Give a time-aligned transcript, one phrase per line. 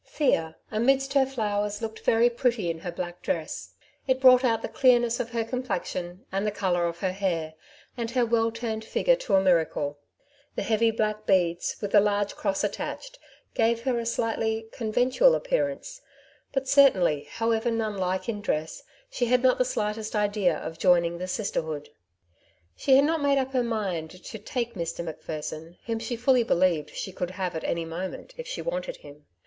[0.03, 3.69] Thea, amidst her flowers, looked very pretty in her black dress.
[4.07, 7.53] It brought out the clearness of her complexion, and the colour of her hair,
[7.95, 9.99] and her well turned figure, to a miracle.
[10.55, 13.19] The heavy black beads, with the large cross attached,
[13.53, 16.01] gave her a slightly conventual appearance;
[16.51, 19.25] but certainly, how 1 66" Two Sides to every Question, ever nanlike in dress^ she
[19.27, 21.89] had not the slightest idea of joining the sisterhood.
[22.75, 25.05] She had not made up her mind to'' take ^' Mr.
[25.05, 29.27] Macpherson, whom she fully believed she could have at any moment if she wanted him.